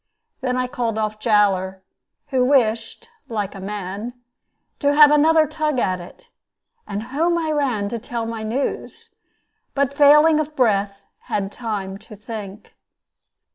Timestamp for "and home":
6.87-7.37